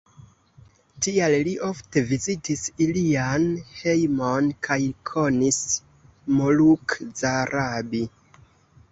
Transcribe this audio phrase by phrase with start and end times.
[1.05, 3.45] Tial li ofte vizitis ilian
[3.81, 4.77] hejmon kaj
[5.09, 5.59] konis
[6.39, 8.01] Moluk Zarabi.